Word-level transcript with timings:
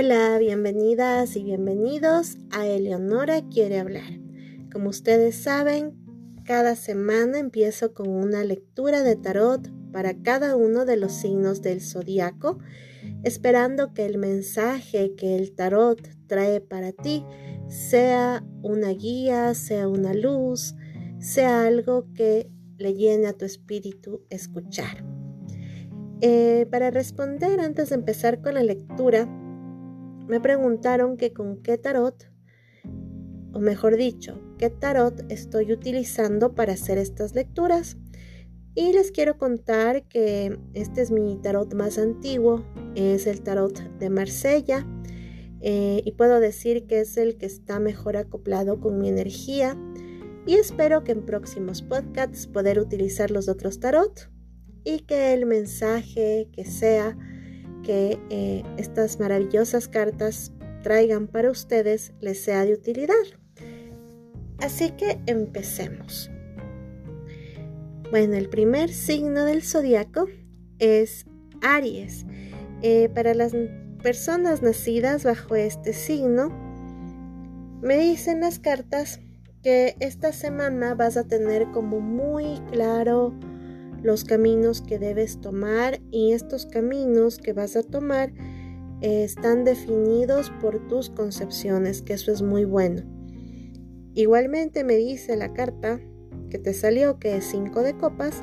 Hola, 0.00 0.38
bienvenidas 0.38 1.34
y 1.34 1.42
bienvenidos 1.42 2.38
a 2.52 2.68
Eleonora 2.68 3.42
quiere 3.48 3.80
hablar. 3.80 4.20
Como 4.70 4.90
ustedes 4.90 5.34
saben, 5.34 5.92
cada 6.44 6.76
semana 6.76 7.40
empiezo 7.40 7.94
con 7.94 8.08
una 8.08 8.44
lectura 8.44 9.02
de 9.02 9.16
tarot 9.16 9.68
para 9.90 10.14
cada 10.22 10.54
uno 10.54 10.84
de 10.84 10.98
los 10.98 11.10
signos 11.10 11.62
del 11.62 11.80
zodiaco, 11.80 12.60
esperando 13.24 13.92
que 13.92 14.06
el 14.06 14.18
mensaje 14.18 15.16
que 15.16 15.34
el 15.34 15.52
tarot 15.56 16.00
trae 16.28 16.60
para 16.60 16.92
ti 16.92 17.24
sea 17.66 18.44
una 18.62 18.90
guía, 18.90 19.52
sea 19.54 19.88
una 19.88 20.14
luz, 20.14 20.76
sea 21.18 21.66
algo 21.66 22.06
que 22.14 22.48
le 22.76 22.94
llene 22.94 23.26
a 23.26 23.32
tu 23.32 23.44
espíritu 23.44 24.22
escuchar. 24.30 25.04
Eh, 26.20 26.68
para 26.70 26.92
responder 26.92 27.58
antes 27.58 27.88
de 27.88 27.96
empezar 27.96 28.40
con 28.40 28.54
la 28.54 28.62
lectura, 28.62 29.28
me 30.28 30.40
preguntaron 30.40 31.16
que 31.16 31.32
con 31.32 31.62
qué 31.62 31.78
tarot, 31.78 32.30
o 33.52 33.60
mejor 33.60 33.96
dicho, 33.96 34.38
qué 34.58 34.70
tarot 34.70 35.24
estoy 35.30 35.72
utilizando 35.72 36.54
para 36.54 36.74
hacer 36.74 36.98
estas 36.98 37.34
lecturas. 37.34 37.96
Y 38.74 38.92
les 38.92 39.10
quiero 39.10 39.38
contar 39.38 40.04
que 40.04 40.56
este 40.74 41.00
es 41.00 41.10
mi 41.10 41.36
tarot 41.42 41.74
más 41.74 41.98
antiguo, 41.98 42.64
es 42.94 43.26
el 43.26 43.40
tarot 43.42 43.80
de 43.98 44.10
Marsella. 44.10 44.86
Eh, 45.60 46.02
y 46.04 46.12
puedo 46.12 46.38
decir 46.38 46.86
que 46.86 47.00
es 47.00 47.16
el 47.16 47.36
que 47.38 47.46
está 47.46 47.80
mejor 47.80 48.16
acoplado 48.16 48.80
con 48.80 48.98
mi 48.98 49.08
energía. 49.08 49.76
Y 50.46 50.54
espero 50.54 51.02
que 51.02 51.12
en 51.12 51.26
próximos 51.26 51.82
podcasts 51.82 52.46
poder 52.46 52.78
utilizar 52.78 53.30
los 53.30 53.48
otros 53.48 53.80
tarot 53.80 54.30
y 54.84 55.00
que 55.00 55.34
el 55.34 55.44
mensaje 55.46 56.48
que 56.52 56.64
sea 56.64 57.18
que 57.88 58.20
eh, 58.28 58.62
estas 58.76 59.18
maravillosas 59.18 59.88
cartas 59.88 60.52
traigan 60.82 61.26
para 61.26 61.50
ustedes 61.50 62.12
les 62.20 62.38
sea 62.38 62.66
de 62.66 62.74
utilidad. 62.74 63.14
Así 64.58 64.90
que 64.90 65.18
empecemos. 65.24 66.30
Bueno, 68.10 68.34
el 68.34 68.50
primer 68.50 68.90
signo 68.90 69.46
del 69.46 69.62
zodiaco 69.62 70.26
es 70.78 71.24
Aries. 71.62 72.26
Eh, 72.82 73.08
para 73.14 73.32
las 73.32 73.54
personas 74.02 74.60
nacidas 74.60 75.24
bajo 75.24 75.56
este 75.56 75.94
signo, 75.94 76.50
me 77.80 77.96
dicen 77.96 78.40
las 78.40 78.58
cartas 78.58 79.18
que 79.62 79.96
esta 80.00 80.34
semana 80.34 80.94
vas 80.94 81.16
a 81.16 81.24
tener 81.24 81.70
como 81.70 82.00
muy 82.00 82.60
claro 82.70 83.32
los 84.02 84.24
caminos 84.24 84.82
que 84.82 84.98
debes 84.98 85.40
tomar 85.40 86.00
y 86.10 86.32
estos 86.32 86.66
caminos 86.66 87.38
que 87.38 87.52
vas 87.52 87.76
a 87.76 87.82
tomar 87.82 88.32
eh, 89.00 89.24
están 89.24 89.64
definidos 89.64 90.50
por 90.60 90.86
tus 90.88 91.10
concepciones, 91.10 92.02
que 92.02 92.14
eso 92.14 92.32
es 92.32 92.42
muy 92.42 92.64
bueno. 92.64 93.02
Igualmente 94.14 94.82
me 94.82 94.96
dice 94.96 95.36
la 95.36 95.52
carta 95.52 96.00
que 96.50 96.58
te 96.58 96.74
salió, 96.74 97.18
que 97.18 97.36
es 97.36 97.44
5 97.44 97.82
de 97.82 97.96
copas, 97.96 98.42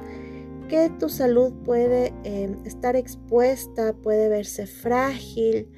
que 0.70 0.90
tu 1.00 1.10
salud 1.10 1.54
puede 1.64 2.14
eh, 2.24 2.56
estar 2.66 2.96
expuesta, 2.96 3.94
puede 3.94 4.30
verse 4.30 4.68
frágil. 4.68 5.70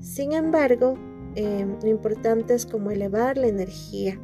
Sin 0.00 0.32
embargo, 0.32 0.94
eh, 1.34 1.66
lo 1.82 1.88
importante 1.88 2.54
es 2.54 2.64
como 2.64 2.90
elevar 2.90 3.36
la 3.36 3.48
energía, 3.48 4.18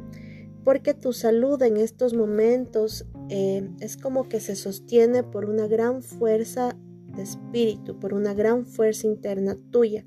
porque 0.63 0.93
tu 0.93 1.13
salud 1.13 1.61
en 1.61 1.77
estos 1.77 2.13
momentos 2.13 3.05
eh, 3.29 3.69
es 3.79 3.97
como 3.97 4.27
que 4.29 4.39
se 4.39 4.55
sostiene 4.55 5.23
por 5.23 5.49
una 5.49 5.67
gran 5.67 6.01
fuerza 6.01 6.75
de 7.15 7.23
espíritu, 7.23 7.99
por 7.99 8.13
una 8.13 8.33
gran 8.33 8.65
fuerza 8.65 9.07
interna 9.07 9.57
tuya. 9.71 10.05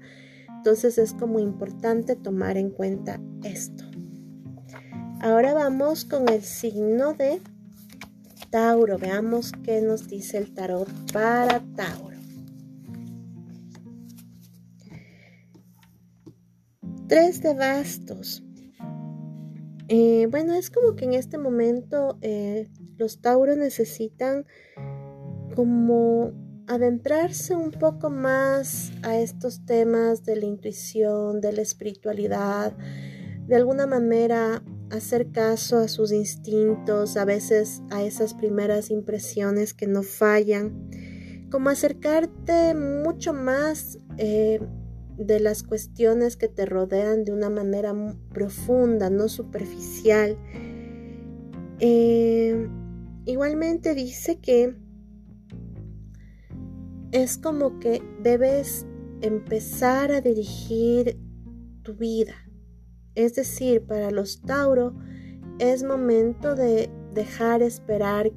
Entonces 0.57 0.99
es 0.99 1.13
como 1.13 1.39
importante 1.39 2.17
tomar 2.17 2.57
en 2.57 2.71
cuenta 2.71 3.21
esto. 3.45 3.85
Ahora 5.21 5.55
vamos 5.55 6.05
con 6.05 6.29
el 6.29 6.43
signo 6.43 7.15
de 7.15 7.41
Tauro. 8.51 8.99
Veamos 8.99 9.53
qué 9.65 9.81
nos 9.81 10.09
dice 10.09 10.39
el 10.39 10.53
tarot 10.53 10.89
para 11.13 11.61
Tauro. 11.75 12.17
Tres 17.09 17.41
de 17.41 17.55
bastos. 17.55 18.43
Eh, 19.89 20.27
bueno, 20.31 20.55
es 20.55 20.71
como 20.71 20.97
que 20.97 21.05
en 21.05 21.15
este 21.15 21.39
momento 21.39 22.19
eh, 22.21 22.69
los 22.99 23.21
Tauros 23.21 23.57
necesitan 23.57 24.47
como 25.55 26.33
adentrarse 26.67 27.55
un 27.55 27.71
poco 27.71 28.11
más 28.11 28.93
a 29.03 29.19
estos 29.19 29.65
temas 29.65 30.25
de 30.25 30.37
la 30.37 30.47
intuición, 30.47 31.41
de 31.41 31.53
la 31.53 31.63
espiritualidad, 31.63 32.77
de 33.47 33.57
alguna 33.57 33.87
manera 33.87 34.63
hacer 34.91 35.31
caso 35.31 35.79
a 35.79 35.89
sus 35.89 36.13
instintos, 36.13 37.17
a 37.17 37.25
veces 37.25 37.83
a 37.91 38.03
esas 38.03 38.35
primeras 38.35 38.91
impresiones 38.91 39.75
que 39.75 39.87
no 39.87 40.03
fallan, 40.03 40.91
como 41.51 41.71
acercarte 41.71 42.75
mucho 42.75 43.33
más 43.33 43.99
eh, 44.19 44.61
de 45.17 45.41
las 45.41 45.63
cuestiones 45.63 46.37
que 46.37 46.49
te 46.49 46.67
rodean 46.67 47.25
de 47.25 47.33
una 47.33 47.49
manera 47.49 47.95
profunda, 48.33 49.09
no 49.11 49.29
superficial. 49.29 50.37
Eh, 51.79 52.69
Igualmente 53.27 53.95
dice 53.95 54.39
que 54.39 54.77
es 57.11 57.39
como 57.39 57.81
que 57.81 58.01
debes 58.23 58.87
empezar 59.21 60.13
a 60.13 60.21
dirigir 60.21 61.19
tu 61.83 61.95
vida. 61.95 62.35
Es 63.17 63.35
decir, 63.35 63.85
para 63.85 64.13
los 64.13 64.43
Tauro 64.43 64.95
es 65.59 65.83
momento 65.83 66.55
de 66.55 66.89
dejar 67.15 67.63
esperar 67.63 68.31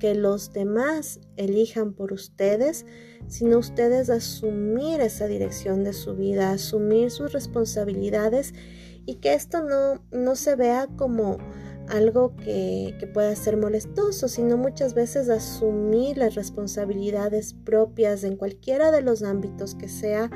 que 0.00 0.16
los 0.16 0.52
demás 0.52 1.20
elijan 1.36 1.92
por 1.92 2.12
ustedes, 2.12 2.86
sino 3.28 3.58
ustedes 3.58 4.10
asumir 4.10 5.00
esa 5.00 5.28
dirección 5.28 5.84
de 5.84 5.92
su 5.92 6.16
vida, 6.16 6.50
asumir 6.50 7.12
sus 7.12 7.32
responsabilidades 7.32 8.52
y 9.06 9.16
que 9.16 9.34
esto 9.34 9.62
no, 9.62 10.04
no 10.10 10.34
se 10.34 10.56
vea 10.56 10.88
como 10.96 11.38
algo 11.88 12.34
que, 12.36 12.94
pueda 13.12 13.36
ser 13.36 13.56
molestoso, 13.56 14.28
sino 14.28 14.56
muchas 14.56 14.94
veces 14.94 15.28
asumir 15.28 16.18
las 16.18 16.34
responsabilidades 16.34 17.54
propias 17.54 18.24
en 18.24 18.36
cualquiera 18.36 18.90
de 18.90 19.02
los 19.02 19.22
ámbitos 19.22 19.74
que 19.74 19.88
sea, 19.88 20.30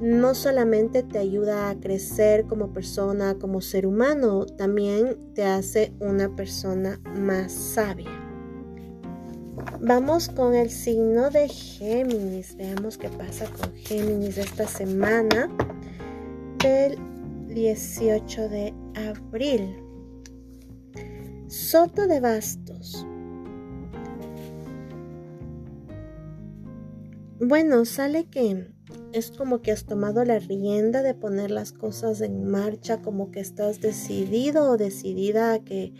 no 0.00 0.34
solamente 0.34 1.02
te 1.02 1.18
ayuda 1.18 1.70
a 1.70 1.80
crecer 1.80 2.44
como 2.46 2.72
persona, 2.72 3.36
como 3.38 3.60
ser 3.60 3.86
humano, 3.86 4.44
también 4.44 5.16
te 5.34 5.44
hace 5.44 5.94
una 6.00 6.34
persona 6.34 7.00
más 7.14 7.52
sabia. 7.52 8.10
Vamos 9.80 10.28
con 10.28 10.54
el 10.54 10.70
signo 10.70 11.30
de 11.30 11.48
Géminis. 11.48 12.56
Veamos 12.56 12.98
qué 12.98 13.08
pasa 13.08 13.46
con 13.46 13.74
Géminis 13.74 14.36
esta 14.36 14.66
semana 14.66 15.48
del 16.58 16.98
18 17.48 18.48
de 18.48 18.74
abril. 18.94 19.85
Soto 21.48 22.08
de 22.08 22.18
bastos. 22.18 23.06
Bueno, 27.38 27.84
sale 27.84 28.24
que 28.24 28.72
es 29.12 29.30
como 29.30 29.62
que 29.62 29.70
has 29.70 29.86
tomado 29.86 30.24
la 30.24 30.40
rienda 30.40 31.02
de 31.02 31.14
poner 31.14 31.52
las 31.52 31.72
cosas 31.72 32.20
en 32.20 32.46
marcha, 32.46 33.00
como 33.00 33.30
que 33.30 33.38
estás 33.38 33.80
decidido 33.80 34.72
o 34.72 34.76
decidida 34.76 35.52
a 35.52 35.62
que 35.62 35.94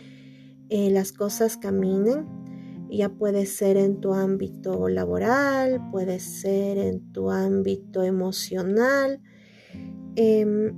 eh, 0.68 0.90
las 0.90 1.12
cosas 1.12 1.56
caminen. 1.56 2.26
Ya 2.90 3.08
puede 3.10 3.46
ser 3.46 3.76
en 3.76 4.00
tu 4.00 4.14
ámbito 4.14 4.88
laboral, 4.88 5.80
puede 5.92 6.18
ser 6.18 6.76
en 6.78 7.12
tu 7.12 7.30
ámbito 7.30 8.02
emocional. 8.02 9.20
Em, 10.16 10.76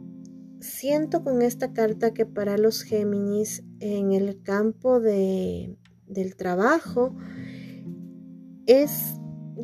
siento 0.61 1.25
con 1.25 1.41
esta 1.41 1.73
carta 1.73 2.13
que 2.13 2.27
para 2.27 2.59
los 2.59 2.83
Géminis 2.83 3.63
en 3.81 4.13
el 4.13 4.43
campo 4.43 5.01
de, 5.01 5.77
del 6.07 6.37
trabajo 6.37 7.15
es 8.67 9.15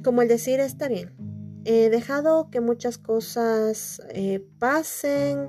como 0.03 0.23
el 0.23 0.29
decir 0.29 0.61
está 0.61 0.89
bien. 0.89 1.13
He 1.65 1.89
dejado 1.89 2.51
que 2.51 2.61
muchas 2.61 2.99
cosas 2.99 4.03
eh, 4.11 4.47
pasen. 4.59 5.49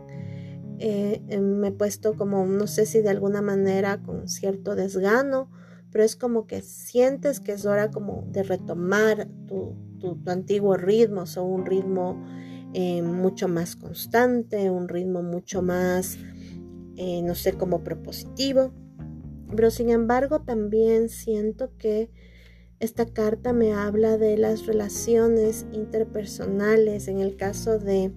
Eh, 0.80 1.22
me 1.40 1.70
he 1.70 1.72
puesto 1.72 2.16
como, 2.16 2.46
no 2.46 2.68
sé 2.68 2.86
si 2.86 3.02
de 3.02 3.10
alguna 3.10 3.42
manera 3.42 4.02
con 4.02 4.28
cierto 4.28 4.76
desgano, 4.76 5.50
pero 5.90 6.04
es 6.04 6.18
como 6.18 6.48
que 6.48 6.62
sientes 6.62 7.40
que 7.40 7.54
es 7.54 7.66
hora 7.66 7.92
como 7.92 8.28
de 8.30 8.44
retomar 8.44 9.30
tu, 9.48 9.76
tu, 10.00 10.18
tu 10.18 10.32
antiguo 10.32 10.76
ritmo, 10.76 11.24
o 11.38 11.44
un 11.44 11.66
ritmo 11.66 12.22
eh, 12.74 13.02
mucho 13.02 13.48
más 13.48 13.78
constante, 13.78 14.70
un 14.70 14.90
ritmo 14.90 15.24
mucho 15.24 15.62
más, 15.62 16.18
eh, 16.98 17.22
no 17.24 17.36
sé, 17.36 17.54
como 17.54 17.84
propositivo. 17.84 18.74
Pero 19.56 19.70
sin 19.72 19.90
embargo 19.90 20.42
también 20.42 21.10
siento 21.10 21.72
que 21.78 22.10
esta 22.80 23.06
carta 23.06 23.54
me 23.54 23.74
habla 23.74 24.18
de 24.18 24.38
las 24.38 24.66
relaciones 24.66 25.66
interpersonales 25.72 27.08
en 27.08 27.20
el 27.20 27.38
caso 27.38 27.80
de 27.80 28.12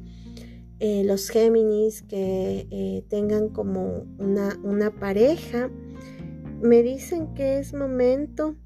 eh, 0.80 1.02
los 1.04 1.28
Géminis 1.28 2.02
que 2.02 2.66
eh, 2.70 3.04
tengan 3.08 3.48
como 3.48 4.06
una, 4.18 4.58
una 4.62 4.90
pareja, 4.90 5.70
me 6.60 6.82
dicen 6.82 7.34
que 7.34 7.58
es 7.58 7.74
momento 7.74 8.56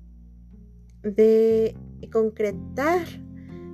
de 1.03 1.75
concretar 2.11 3.07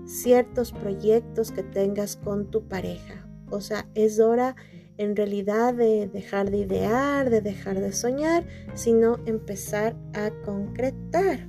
ciertos 0.06 0.72
proyectos 0.72 1.52
que 1.52 1.62
tengas 1.62 2.16
con 2.16 2.50
tu 2.50 2.68
pareja. 2.68 3.28
O 3.50 3.60
sea, 3.60 3.88
es 3.94 4.20
hora 4.20 4.56
en 4.98 5.16
realidad 5.16 5.74
de 5.74 6.08
dejar 6.08 6.50
de 6.50 6.58
idear, 6.58 7.30
de 7.30 7.40
dejar 7.40 7.80
de 7.80 7.92
soñar, 7.92 8.44
sino 8.74 9.18
empezar 9.26 9.96
a 10.12 10.30
concretar. 10.44 11.46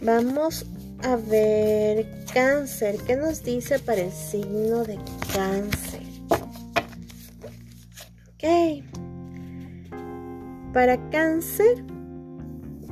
Vamos 0.00 0.64
a 1.02 1.16
ver 1.16 2.06
cáncer. 2.32 2.96
¿Qué 3.06 3.16
nos 3.16 3.42
dice 3.42 3.78
para 3.78 4.02
el 4.02 4.12
signo 4.12 4.84
de 4.84 4.98
cáncer? 5.32 6.02
Ok. 8.34 8.82
Para 10.72 11.10
cáncer 11.10 11.84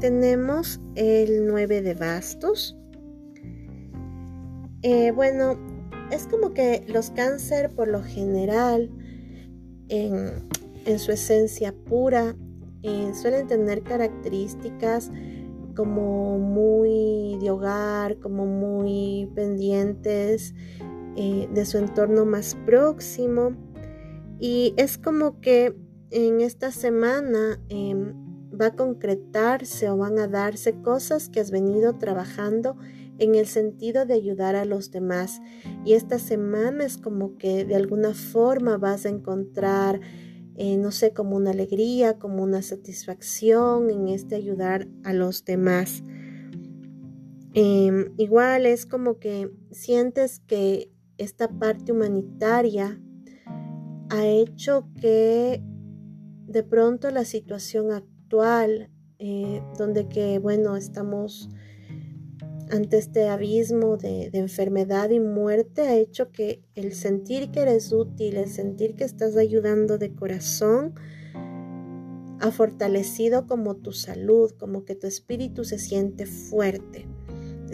tenemos 0.00 0.80
el 0.94 1.46
9 1.46 1.82
de 1.82 1.94
bastos. 1.94 2.76
Eh, 4.82 5.12
bueno, 5.12 5.58
es 6.12 6.26
como 6.26 6.52
que 6.52 6.84
los 6.88 7.10
cáncer 7.10 7.70
por 7.70 7.88
lo 7.88 8.02
general, 8.02 8.90
en, 9.88 10.48
su 10.98 11.12
esencia 11.12 11.72
pura, 11.72 12.36
eh, 12.82 13.12
suelen 13.14 13.46
tener 13.46 13.82
características 13.82 15.10
como 15.74 16.38
muy 16.38 17.38
de 17.40 17.50
hogar, 17.50 18.18
como 18.18 18.46
muy 18.46 19.30
pendientes 19.34 20.54
eh, 21.16 21.48
de 21.52 21.64
su 21.64 21.78
entorno 21.78 22.24
más 22.26 22.56
próximo. 22.66 23.56
Y 24.38 24.74
es 24.76 24.98
como 24.98 25.40
que 25.40 25.74
en 26.10 26.40
esta 26.40 26.72
semana 26.72 27.60
em, 27.68 28.12
va 28.60 28.66
a 28.66 28.76
concretarse 28.76 29.88
o 29.88 29.96
van 29.96 30.18
a 30.18 30.28
darse 30.28 30.74
cosas 30.82 31.28
que 31.28 31.40
has 31.40 31.50
venido 31.50 31.96
trabajando 31.96 32.76
en 33.18 33.34
el 33.34 33.46
sentido 33.46 34.06
de 34.06 34.14
ayudar 34.14 34.56
a 34.56 34.64
los 34.64 34.90
demás. 34.90 35.40
Y 35.84 35.94
esta 35.94 36.18
semana 36.18 36.84
es 36.84 36.98
como 36.98 37.36
que 37.38 37.64
de 37.64 37.76
alguna 37.76 38.14
forma 38.14 38.78
vas 38.78 39.06
a 39.06 39.10
encontrar, 39.10 40.00
eh, 40.56 40.76
no 40.76 40.90
sé, 40.90 41.12
como 41.12 41.36
una 41.36 41.50
alegría, 41.50 42.18
como 42.18 42.42
una 42.42 42.62
satisfacción 42.62 43.90
en 43.90 44.08
este 44.08 44.34
ayudar 44.34 44.88
a 45.04 45.12
los 45.12 45.44
demás. 45.44 46.02
Em, 47.54 48.14
igual 48.16 48.64
es 48.64 48.86
como 48.86 49.18
que 49.18 49.50
sientes 49.70 50.40
que 50.40 50.90
esta 51.18 51.48
parte 51.48 51.92
humanitaria 51.92 52.98
ha 54.08 54.26
hecho 54.26 54.88
que 55.00 55.62
de 56.46 56.62
pronto 56.62 57.10
la 57.10 57.24
situación 57.24 57.92
actual, 57.92 58.90
eh, 59.18 59.62
donde 59.78 60.08
que, 60.08 60.38
bueno, 60.38 60.76
estamos 60.76 61.48
ante 62.72 62.96
este 62.96 63.28
abismo 63.28 63.98
de, 63.98 64.30
enfermedad 64.32 65.10
y 65.10 65.20
muerte 65.20 65.82
ha 65.82 65.94
hecho 65.94 66.32
que 66.32 66.62
el 66.74 66.94
sentir 66.94 67.50
que 67.50 67.60
eres 67.60 67.92
útil, 67.92 68.38
el 68.38 68.48
sentir 68.48 68.94
que 68.96 69.04
estás 69.04 69.36
ayudando 69.36 69.98
de 69.98 70.14
corazón, 70.14 70.94
ha 72.40 72.50
fortalecido 72.50 73.46
como 73.46 73.76
tu 73.76 73.92
salud, 73.92 74.52
como 74.58 74.86
que 74.86 74.94
tu 74.94 75.06
espíritu 75.06 75.64
se 75.64 75.78
siente 75.78 76.24
fuerte. 76.24 77.06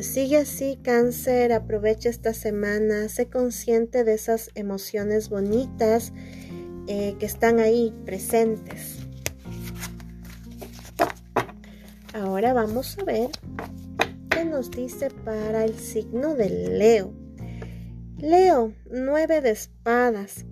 Sigue 0.00 0.38
así, 0.38 0.80
cáncer, 0.82 1.52
aprovecha 1.52 2.08
esta 2.08 2.34
semana, 2.34 3.08
sé 3.08 3.28
consciente 3.28 4.02
de 4.02 4.14
esas 4.14 4.50
emociones 4.56 5.28
bonitas 5.28 6.12
eh, 6.88 7.14
que 7.20 7.26
están 7.26 7.60
ahí 7.60 7.94
presentes. 8.04 8.96
Ahora 12.12 12.52
vamos 12.52 12.98
a 12.98 13.04
ver 13.04 13.30
nos 14.44 14.70
dice 14.70 15.10
para 15.24 15.64
el 15.64 15.74
signo 15.74 16.34
de 16.34 16.48
Leo? 16.48 17.12
Leo, 18.18 18.72
nueve 18.90 19.40
de 19.40 19.50
espadas. 19.50 20.44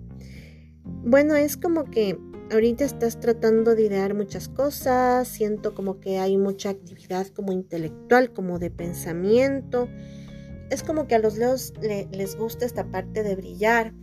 Bueno, 0.83 1.35
es 1.35 1.57
como 1.57 1.85
que 1.85 2.17
ahorita 2.51 2.85
estás 2.85 3.19
tratando 3.19 3.75
de 3.75 3.83
idear 3.83 4.13
muchas 4.13 4.49
cosas, 4.49 5.27
siento 5.27 5.73
como 5.73 5.99
que 5.99 6.19
hay 6.19 6.37
mucha 6.37 6.69
actividad 6.69 7.27
como 7.27 7.51
intelectual, 7.51 8.33
como 8.33 8.59
de 8.59 8.71
pensamiento. 8.71 9.87
Es 10.69 10.83
como 10.83 11.07
que 11.07 11.15
a 11.15 11.19
los 11.19 11.37
leos 11.37 11.73
les 11.81 12.35
gusta 12.35 12.65
esta 12.65 12.91
parte 12.91 13.23
de 13.23 13.35
brillar. 13.35 13.93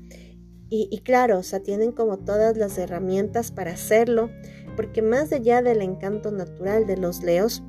Y, 0.70 0.88
y, 0.90 1.00
claro, 1.00 1.38
o 1.38 1.42
sea, 1.42 1.60
tienen 1.60 1.92
como 1.92 2.19
todas 2.19 2.56
las 2.56 2.78
herramientas 2.78 3.52
para 3.52 3.72
hacerlo, 3.72 4.30
porque 4.76 5.02
más 5.02 5.30
allá 5.32 5.62
del 5.62 5.82
encanto 5.82 6.30
natural 6.32 6.87
de 6.87 6.96
los 6.96 7.22
leos, 7.22 7.62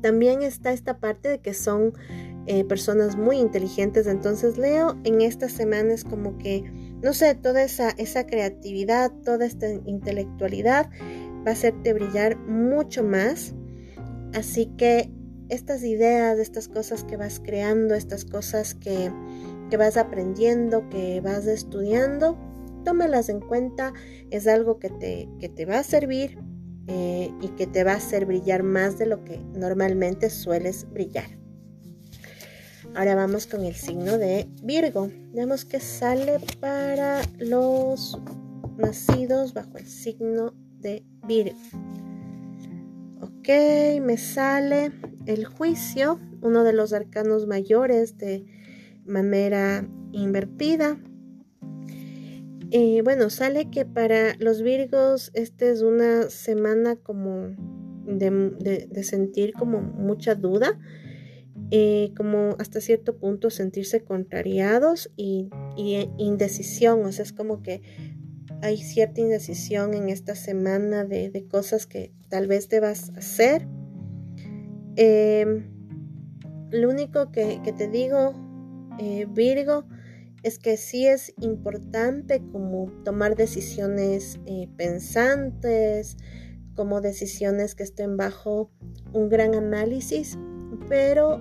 también 0.00 0.42
está 0.42 0.72
esta 0.72 0.98
parte 0.98 1.28
de 1.28 1.38
que 1.38 1.54
son 1.54 1.94
eh, 2.46 2.64
personas 2.64 3.16
muy 3.16 3.36
inteligentes. 3.36 4.06
Entonces 4.06 4.58
Leo 4.58 4.98
en 5.04 5.20
esta 5.20 5.48
semana 5.48 5.92
es 5.92 6.04
como 6.04 6.38
que, 6.38 6.62
no 7.02 7.12
sé, 7.12 7.34
toda 7.34 7.62
esa, 7.62 7.90
esa 7.90 8.26
creatividad, 8.26 9.12
toda 9.24 9.46
esta 9.46 9.70
intelectualidad 9.70 10.90
va 11.46 11.50
a 11.50 11.52
hacerte 11.52 11.92
brillar 11.92 12.36
mucho 12.36 13.04
más. 13.04 13.54
Así 14.32 14.66
que 14.76 15.10
estas 15.48 15.82
ideas, 15.82 16.38
estas 16.38 16.68
cosas 16.68 17.04
que 17.04 17.16
vas 17.16 17.40
creando, 17.40 17.94
estas 17.94 18.24
cosas 18.24 18.74
que, 18.74 19.10
que 19.68 19.76
vas 19.76 19.96
aprendiendo, 19.96 20.88
que 20.88 21.20
vas 21.20 21.46
estudiando, 21.46 22.38
tómalas 22.84 23.28
en 23.28 23.40
cuenta. 23.40 23.92
Es 24.30 24.46
algo 24.46 24.78
que 24.78 24.90
te, 24.90 25.28
que 25.38 25.48
te 25.48 25.66
va 25.66 25.78
a 25.80 25.82
servir 25.82 26.38
eh, 26.86 27.30
y 27.40 27.48
que 27.50 27.66
te 27.66 27.84
va 27.84 27.92
a 27.92 27.96
hacer 27.96 28.26
brillar 28.26 28.62
más 28.62 28.98
de 28.98 29.06
lo 29.06 29.24
que 29.24 29.38
normalmente 29.54 30.30
sueles 30.30 30.86
brillar. 30.90 31.40
Ahora 32.94 33.14
vamos 33.14 33.46
con 33.46 33.64
el 33.64 33.74
signo 33.74 34.18
de 34.18 34.48
Virgo. 34.62 35.10
Vemos 35.32 35.64
que 35.64 35.78
sale 35.78 36.40
para 36.58 37.22
los 37.38 38.18
nacidos 38.76 39.54
bajo 39.54 39.78
el 39.78 39.86
signo 39.86 40.54
de 40.80 41.04
Virgo. 41.26 41.56
Ok, 43.20 43.48
me 44.02 44.16
sale 44.16 44.92
el 45.26 45.44
juicio, 45.44 46.18
uno 46.42 46.64
de 46.64 46.72
los 46.72 46.92
arcanos 46.92 47.46
mayores 47.46 48.18
de 48.18 48.44
manera 49.04 49.86
invertida. 50.12 50.98
Eh, 52.72 53.00
bueno, 53.02 53.30
sale 53.30 53.68
que 53.68 53.84
para 53.84 54.34
los 54.38 54.62
Virgos 54.62 55.32
esta 55.34 55.66
es 55.66 55.82
una 55.82 56.30
semana 56.30 56.94
como 56.94 57.56
de, 58.06 58.88
sentir 59.02 59.54
como 59.54 59.80
mucha 59.80 60.36
duda, 60.36 60.78
eh, 61.72 62.12
como 62.16 62.54
hasta 62.60 62.80
cierto 62.80 63.18
punto 63.18 63.50
sentirse 63.50 64.04
contrariados 64.04 65.10
y, 65.16 65.50
indecisión, 66.16 67.04
o 67.04 67.10
sea, 67.10 67.24
es 67.24 67.32
como 67.32 67.60
que 67.60 67.82
hay 68.62 68.76
cierta 68.76 69.20
indecisión 69.20 69.92
en 69.94 70.08
esta 70.08 70.36
semana 70.36 71.04
de, 71.04 71.46
cosas 71.50 71.86
que 71.86 72.12
tal 72.28 72.46
vez 72.46 72.68
debas 72.68 73.10
hacer. 73.16 73.66
Eh, 74.94 75.64
lo 76.70 76.88
único 76.88 77.32
que, 77.32 77.60
que 77.64 77.72
te 77.72 77.88
digo, 77.88 78.32
Virgo, 79.34 79.86
es 80.42 80.58
que 80.58 80.76
sí 80.76 81.06
es 81.06 81.34
importante 81.40 82.42
como 82.52 82.90
tomar 83.04 83.36
decisiones 83.36 84.40
eh, 84.46 84.68
pensantes, 84.76 86.16
como 86.74 87.00
decisiones 87.00 87.74
que 87.74 87.82
estén 87.82 88.16
bajo 88.16 88.70
un 89.12 89.28
gran 89.28 89.54
análisis, 89.54 90.38
pero 90.88 91.40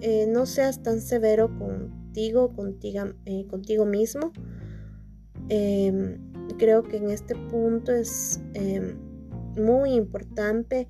eh, 0.00 0.26
no 0.28 0.46
seas 0.46 0.82
tan 0.82 1.00
severo 1.00 1.56
contigo, 1.58 2.52
eh, 3.26 3.46
contigo 3.46 3.84
mismo. 3.84 4.32
Em, 5.48 6.18
creo 6.58 6.82
que 6.82 6.96
en 6.96 7.10
este 7.10 7.34
punto 7.34 7.92
es 7.92 8.40
em, 8.54 8.96
muy 9.56 9.94
importante 9.94 10.88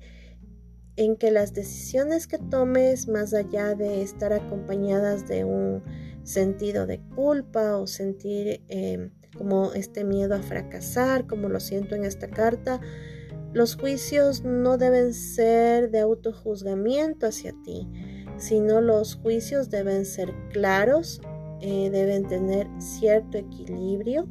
en 0.95 1.15
que 1.15 1.31
las 1.31 1.53
decisiones 1.53 2.27
que 2.27 2.37
tomes, 2.37 3.07
más 3.07 3.33
allá 3.33 3.75
de 3.75 4.01
estar 4.01 4.33
acompañadas 4.33 5.27
de 5.27 5.45
un 5.45 5.83
sentido 6.23 6.85
de 6.87 6.99
culpa 7.15 7.77
o 7.77 7.87
sentir 7.87 8.61
eh, 8.69 9.09
como 9.37 9.73
este 9.73 10.03
miedo 10.03 10.35
a 10.35 10.41
fracasar, 10.41 11.27
como 11.27 11.49
lo 11.49 11.59
siento 11.59 11.95
en 11.95 12.05
esta 12.05 12.29
carta. 12.29 12.81
Los 13.53 13.75
juicios 13.75 14.43
no 14.43 14.77
deben 14.77 15.13
ser 15.13 15.91
de 15.91 15.99
autojuzgamiento 15.99 17.27
hacia 17.27 17.53
ti, 17.63 17.87
sino 18.37 18.81
los 18.81 19.15
juicios 19.15 19.69
deben 19.69 20.05
ser 20.05 20.33
claros, 20.51 21.21
eh, 21.61 21.89
deben 21.91 22.27
tener 22.27 22.67
cierto 22.79 23.37
equilibrio 23.37 24.27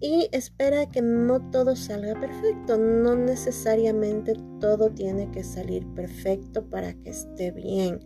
y 0.00 0.28
espera 0.32 0.86
que 0.86 1.00
no 1.00 1.50
todo 1.50 1.74
salga 1.74 2.18
perfecto. 2.20 2.76
No 2.76 3.16
necesariamente 3.16 4.34
todo 4.60 4.90
tiene 4.90 5.30
que 5.30 5.42
salir 5.42 5.86
perfecto 5.94 6.64
para 6.68 6.92
que 6.92 7.10
esté 7.10 7.50
bien. 7.50 8.00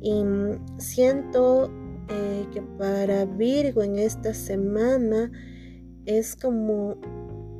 Y 0.00 0.22
siento 0.78 1.70
eh, 2.08 2.46
que 2.52 2.62
para 2.62 3.24
Virgo 3.24 3.82
en 3.82 3.98
esta 3.98 4.34
semana 4.34 5.30
es 6.06 6.36
como 6.36 6.96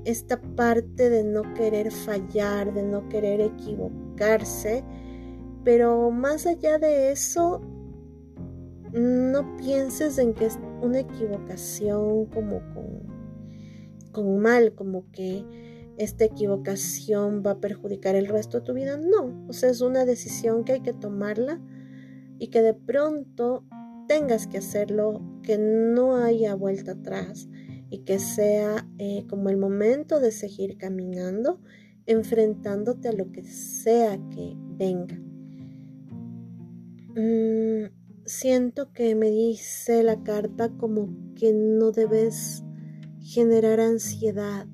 esta 0.04 0.40
parte 0.40 1.10
de 1.10 1.24
no 1.24 1.42
querer 1.54 1.92
fallar, 1.92 2.72
de 2.72 2.82
no 2.82 3.08
querer 3.08 3.40
equivocarse, 3.40 4.82
pero 5.64 6.10
más 6.10 6.46
allá 6.46 6.78
de 6.78 7.12
eso, 7.12 7.60
no 8.92 9.56
pienses 9.58 10.16
en 10.18 10.32
que 10.32 10.46
es 10.46 10.58
una 10.80 11.00
equivocación 11.00 12.26
como 12.26 12.60
con, 12.72 14.12
con 14.12 14.38
mal, 14.40 14.74
como 14.74 15.10
que 15.12 15.44
esta 15.98 16.24
equivocación 16.24 17.42
va 17.44 17.52
a 17.52 17.60
perjudicar 17.60 18.14
el 18.14 18.28
resto 18.28 18.60
de 18.60 18.64
tu 18.64 18.72
vida. 18.72 18.96
No, 18.96 19.46
o 19.48 19.52
sea, 19.52 19.68
es 19.68 19.80
una 19.80 20.04
decisión 20.04 20.64
que 20.64 20.72
hay 20.72 20.80
que 20.80 20.92
tomarla 20.94 21.60
y 22.38 22.48
que 22.48 22.62
de 22.62 22.72
pronto 22.72 23.64
tengas 24.08 24.46
que 24.46 24.58
hacerlo, 24.58 25.22
que 25.42 25.58
no 25.58 26.16
haya 26.16 26.54
vuelta 26.54 26.92
atrás 26.92 27.48
y 27.90 27.98
que 28.00 28.18
sea 28.18 28.88
eh, 28.98 29.24
como 29.28 29.50
el 29.50 29.56
momento 29.56 30.18
de 30.18 30.32
seguir 30.32 30.76
caminando, 30.78 31.60
enfrentándote 32.06 33.08
a 33.08 33.12
lo 33.12 33.30
que 33.30 33.44
sea 33.44 34.18
que 34.30 34.54
venga. 34.56 35.16
Mm, 37.14 37.92
siento 38.24 38.92
que 38.92 39.14
me 39.14 39.30
dice 39.30 40.02
la 40.02 40.22
carta 40.22 40.70
como 40.76 41.08
que 41.34 41.52
no 41.52 41.92
debes 41.92 42.64
generar 43.20 43.80
ansiedad, 43.80 44.66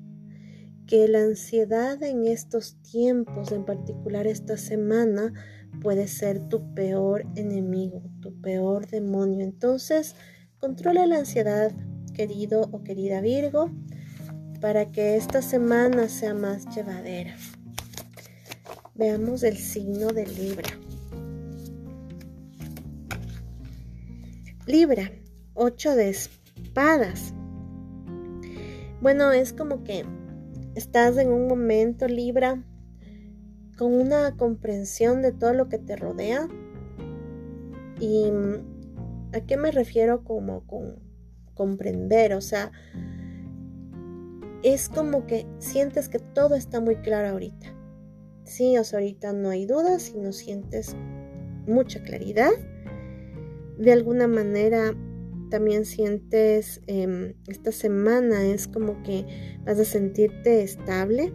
que 0.87 1.07
la 1.07 1.23
ansiedad 1.23 2.01
en 2.03 2.25
estos 2.25 2.77
tiempos, 2.81 3.51
en 3.51 3.65
particular 3.65 4.27
esta 4.27 4.57
semana, 4.57 5.33
puede 5.81 6.07
ser 6.07 6.47
tu 6.49 6.73
peor 6.73 7.25
enemigo, 7.35 8.01
tu 8.21 8.39
peor 8.41 8.87
demonio. 8.87 9.43
Entonces, 9.43 10.15
controla 10.59 11.05
la 11.05 11.17
ansiedad, 11.17 11.71
querido 12.13 12.69
o 12.71 12.83
querida 12.83 13.21
Virgo, 13.21 13.71
para 14.61 14.91
que 14.91 15.15
esta 15.15 15.41
semana 15.41 16.09
sea 16.09 16.33
más 16.33 16.65
llevadera. 16.75 17.35
Veamos 18.95 19.43
el 19.43 19.57
signo 19.57 20.07
de 20.07 20.25
Libra. 20.25 20.69
Libra, 24.65 25.11
8 25.53 25.95
de 25.95 26.09
espadas. 26.09 27.33
Bueno, 29.01 29.31
es 29.31 29.53
como 29.53 29.83
que 29.83 30.05
estás 30.73 31.17
en 31.17 31.31
un 31.31 31.47
momento, 31.47 32.07
Libra, 32.07 32.63
con 33.77 33.93
una 33.93 34.35
comprensión 34.37 35.21
de 35.21 35.31
todo 35.31 35.53
lo 35.53 35.69
que 35.69 35.77
te 35.77 35.95
rodea. 35.95 36.47
¿Y 37.99 38.31
a 39.33 39.41
qué 39.41 39.57
me 39.57 39.71
refiero 39.71 40.23
como 40.23 40.65
con 40.65 40.99
comprender? 41.53 42.33
O 42.33 42.41
sea, 42.41 42.71
es 44.63 44.89
como 44.89 45.25
que 45.27 45.45
sientes 45.59 46.09
que 46.09 46.19
todo 46.19 46.55
está 46.55 46.79
muy 46.79 46.97
claro 46.97 47.29
ahorita. 47.29 47.67
Sí, 48.43 48.77
o 48.77 48.83
sea, 48.83 48.99
ahorita 48.99 49.33
no 49.33 49.49
hay 49.49 49.65
dudas 49.65 50.11
y 50.13 50.19
no 50.19 50.31
sientes 50.31 50.95
mucha 51.67 52.01
claridad. 52.03 52.51
De 53.77 53.91
alguna 53.91 54.27
manera 54.27 54.95
también 55.49 55.85
sientes 55.85 56.81
em, 56.87 57.33
esta 57.47 57.71
semana 57.71 58.45
es 58.45 58.67
como 58.67 59.01
que 59.03 59.25
vas 59.65 59.79
a 59.79 59.85
sentirte 59.85 60.63
estable 60.63 61.33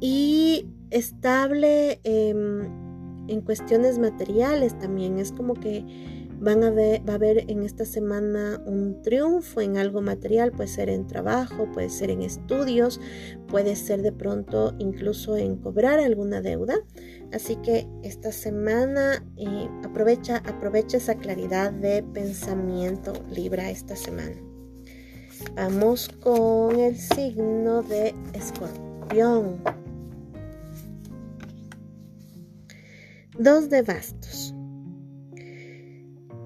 y 0.00 0.66
estable 0.90 2.00
em, 2.04 3.28
en 3.28 3.40
cuestiones 3.42 3.98
materiales 3.98 4.78
también. 4.78 5.18
Es 5.18 5.32
como 5.32 5.54
que 5.54 5.84
van 6.40 6.64
a 6.64 6.70
ver, 6.70 7.06
va 7.06 7.12
a 7.12 7.16
haber 7.16 7.50
en 7.50 7.62
esta 7.62 7.84
semana 7.84 8.62
un 8.64 9.02
triunfo 9.02 9.60
en 9.60 9.76
algo 9.76 10.00
material, 10.00 10.52
puede 10.52 10.68
ser 10.68 10.88
en 10.88 11.06
trabajo, 11.06 11.70
puede 11.72 11.90
ser 11.90 12.10
en 12.10 12.22
estudios, 12.22 12.98
puede 13.46 13.76
ser 13.76 14.00
de 14.00 14.10
pronto 14.10 14.74
incluso 14.78 15.36
en 15.36 15.56
cobrar 15.56 16.00
alguna 16.00 16.40
deuda. 16.40 16.76
Así 17.32 17.56
que 17.56 17.86
esta 18.02 18.32
semana 18.32 19.24
eh, 19.36 19.68
aprovecha, 19.84 20.38
aprovecha 20.38 20.96
esa 20.96 21.14
claridad 21.14 21.72
de 21.72 22.02
pensamiento, 22.02 23.12
Libra, 23.30 23.70
esta 23.70 23.94
semana. 23.94 24.36
Vamos 25.54 26.08
con 26.20 26.78
el 26.80 26.96
signo 26.96 27.82
de 27.82 28.14
escorpión. 28.32 29.60
Dos 33.42 33.70
de 33.70 33.80
bastos. 33.80 34.54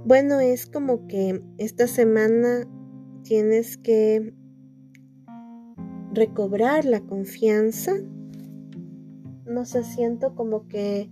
Bueno, 0.04 0.38
es 0.38 0.66
como 0.66 1.08
que 1.08 1.42
esta 1.58 1.88
semana 1.88 2.68
tienes 3.24 3.76
que 3.76 4.32
recobrar 6.12 6.84
la 6.84 7.00
confianza. 7.00 7.94
No 9.44 9.64
sé, 9.64 9.82
siento 9.82 10.36
como 10.36 10.68
que 10.68 11.10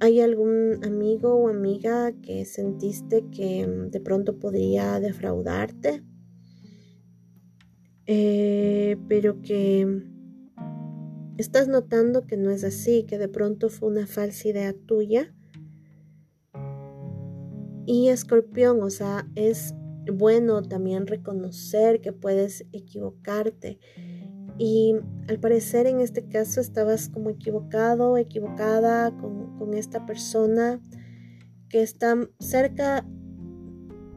hay 0.00 0.22
algún 0.22 0.82
amigo 0.86 1.34
o 1.34 1.48
amiga 1.48 2.12
que 2.22 2.46
sentiste 2.46 3.26
que 3.30 3.66
de 3.90 4.00
pronto 4.00 4.38
podría 4.38 5.00
defraudarte, 5.00 6.02
eh, 8.06 8.96
pero 9.06 9.42
que 9.42 10.11
estás 11.38 11.68
notando 11.68 12.26
que 12.26 12.36
no 12.36 12.50
es 12.50 12.64
así, 12.64 13.04
que 13.04 13.18
de 13.18 13.28
pronto 13.28 13.68
fue 13.68 13.88
una 13.88 14.06
falsa 14.06 14.48
idea 14.48 14.74
tuya. 14.86 15.34
Y 17.84 18.08
escorpión, 18.08 18.82
o 18.82 18.90
sea, 18.90 19.26
es 19.34 19.74
bueno 20.12 20.62
también 20.62 21.06
reconocer 21.06 22.00
que 22.00 22.12
puedes 22.12 22.64
equivocarte. 22.72 23.78
Y 24.58 24.94
al 25.28 25.40
parecer 25.40 25.86
en 25.86 26.00
este 26.00 26.28
caso 26.28 26.60
estabas 26.60 27.08
como 27.08 27.30
equivocado, 27.30 28.16
equivocada 28.16 29.16
con, 29.16 29.56
con 29.58 29.74
esta 29.74 30.06
persona 30.06 30.80
que 31.68 31.82
está 31.82 32.16
cerca 32.38 33.06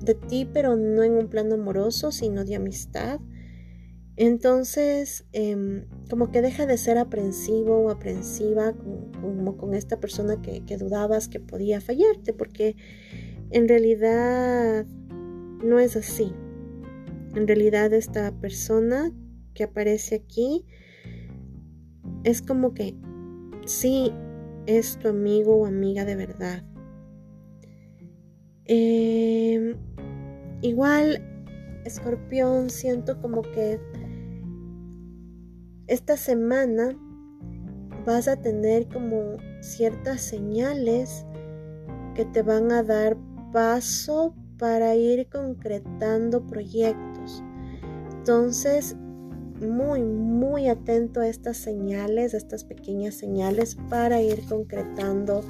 de 0.04 0.14
ti, 0.14 0.48
pero 0.52 0.76
no 0.76 1.04
en 1.04 1.14
un 1.14 1.30
plano 1.30 1.56
amoroso, 1.56 2.12
sino 2.12 2.44
de 2.44 2.56
amistad. 2.56 3.20
Entonces, 4.18 5.26
em, 5.34 5.86
como 6.10 6.32
que 6.32 6.42
deja 6.42 6.66
de 6.66 6.78
ser 6.78 6.98
aprensivo 6.98 7.80
o 7.80 7.90
aprensiva 7.90 8.74
como 9.22 9.58
con 9.58 9.74
esta 9.74 10.00
persona 10.00 10.42
que, 10.42 10.78
dudabas 10.78 11.28
que 11.28 11.42
podía 11.42 11.82
fallarte, 11.82 12.32
porque 12.32 12.78
en 13.52 13.68
realidad 13.68 14.86
no 15.64 15.80
es 15.80 15.98
así. 15.98 16.32
En 17.36 17.46
realidad 17.46 17.92
esta 17.92 18.32
persona 18.40 19.12
que 19.54 19.66
aparece 19.66 20.16
aquí 20.16 20.66
es 22.24 22.42
como 22.42 22.74
que 22.74 22.96
sí 23.66 24.14
es 24.66 24.98
tu 24.98 25.10
amigo 25.10 25.58
o 25.58 25.66
amiga 25.66 26.06
de 26.06 26.16
verdad. 26.16 26.64
Em, 28.64 29.76
igual, 30.62 31.22
escorpión, 31.84 32.70
siento 32.70 33.22
como 33.22 33.42
que 33.42 33.80
esta 35.88 36.18
semana 36.18 36.98
vas 38.06 38.28
a 38.28 38.36
tener 38.38 38.88
como 38.88 39.38
ciertas 39.62 40.22
señales 40.22 41.26
que 42.16 42.26
te 42.26 42.42
van 42.42 42.72
a 42.72 42.84
dar 42.84 43.18
paso 43.52 44.36
para 44.58 44.96
ir 44.96 45.28
concretando 45.30 46.46
proyectos. 46.46 47.44
Entonces, 48.12 48.96
muy, 49.62 50.02
muy 50.02 50.68
atento 50.68 51.22
a 51.22 51.28
estas 51.28 51.58
señales, 51.58 52.34
a 52.34 52.38
estas 52.38 52.64
pequeñas 52.64 53.16
señales 53.16 53.78
para 53.90 54.22
ir 54.22 54.46
concretando 54.48 55.42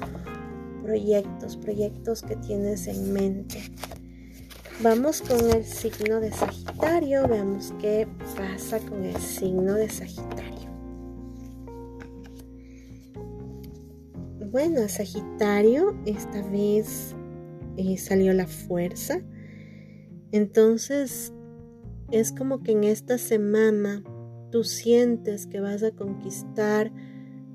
proyectos, 0.84 1.58
proyectos 1.58 2.22
que 2.22 2.36
tienes 2.36 2.88
en 2.88 3.14
mente. 3.14 3.60
Vamos 4.82 5.22
con 5.22 5.40
el 5.52 5.64
signo 5.64 6.20
de 6.20 6.34
Sagitario. 6.34 7.30
Veamos 7.30 7.74
qué 7.80 8.06
pasa 8.36 8.78
con 8.80 9.06
el 9.06 9.16
signo 9.16 9.76
de 9.76 9.90
Sagitario. 9.90 10.70
Bueno, 14.52 14.88
Sagitario 14.90 15.96
esta 16.06 16.42
vez 16.50 17.16
eh, 17.78 17.98
salió 17.98 18.34
la 18.34 18.48
fuerza. 18.48 19.22
Entonces 20.34 21.34
es 22.12 22.34
como 22.34 22.62
que 22.62 22.74
en 22.74 22.84
esta 22.84 23.18
semana 23.18 24.04
tú 24.52 24.66
sientes 24.66 25.48
que 25.48 25.62
vas 25.62 25.84
a 25.84 25.92
conquistar 25.92 26.92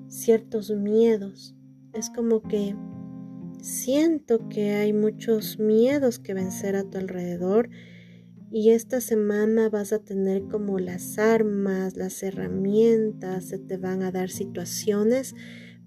ciertos 0.09 0.71
miedos. 0.71 1.55
Es 1.93 2.09
como 2.09 2.41
que 2.41 2.75
Siento 3.63 4.49
que 4.49 4.73
hay 4.73 4.95
muchos 4.95 5.59
miedos 5.59 6.19
que 6.19 6.33
vencer 6.33 6.77
a 6.77 6.85
tu 6.85 6.97
alrededor 6.97 7.69
y 8.51 8.71
esta 8.71 9.03
semana 9.03 9.69
vas 9.69 9.93
a 9.93 9.99
tener 9.99 10.45
como 10.45 10.79
las 10.79 11.19
armas, 11.19 11.95
las 11.95 12.23
herramientas, 12.23 13.45
se 13.45 13.59
te 13.59 13.77
van 13.77 14.03
a 14.03 14.13
dar 14.13 14.31
situaciones 14.31 15.35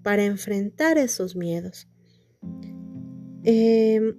para 0.02 0.24
enfrentar 0.24 0.98
esos 0.98 1.34
miedos. 1.34 1.88
Em, 3.42 4.16